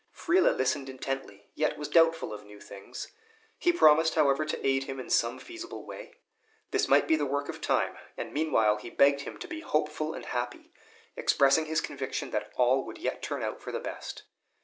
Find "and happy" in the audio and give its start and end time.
10.15-10.71